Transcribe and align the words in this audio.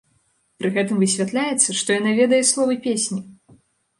Пры 0.61 0.69
гэтым 0.77 0.97
высвятляецца, 1.03 1.77
што 1.81 1.89
яна 1.99 2.11
ведае 2.21 2.41
словы 2.53 2.79
песні! 2.87 3.21